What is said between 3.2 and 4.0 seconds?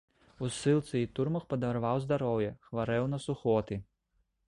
сухоты.